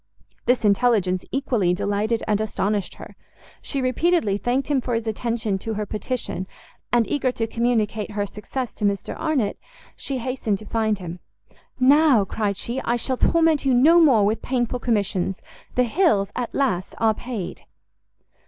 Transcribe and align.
This 0.47 0.65
intelligence 0.65 1.23
equally 1.31 1.75
delighted 1.75 2.23
and 2.27 2.41
astonished 2.41 2.95
her; 2.95 3.15
she 3.61 3.83
repeatedly 3.83 4.35
thanked 4.35 4.67
him 4.67 4.81
for 4.81 4.95
his 4.95 5.05
attention 5.05 5.59
to 5.59 5.75
her 5.75 5.85
petition, 5.85 6.47
and, 6.91 7.07
eager 7.07 7.31
to 7.33 7.45
communicate 7.45 8.09
her 8.13 8.25
success 8.25 8.73
to 8.73 8.83
Mr 8.83 9.15
Arnott, 9.15 9.57
she 9.95 10.17
hastened 10.17 10.57
to 10.57 10.65
find 10.65 10.97
him. 10.97 11.19
"Now," 11.79 12.25
cried 12.25 12.57
she, 12.57 12.81
"I 12.81 12.95
shall 12.95 13.17
torment 13.17 13.63
you 13.63 13.75
no 13.75 13.99
more 14.01 14.25
with 14.25 14.41
painful 14.41 14.79
commissions; 14.79 15.39
the 15.75 15.83
Hills, 15.83 16.31
at 16.35 16.55
last, 16.55 16.95
are 16.97 17.13
paid!" 17.13 17.61